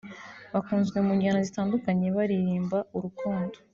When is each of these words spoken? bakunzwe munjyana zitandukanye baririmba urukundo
bakunzwe 0.53 0.97
munjyana 1.05 1.39
zitandukanye 1.47 2.07
baririmba 2.17 2.77
urukundo 2.97 3.55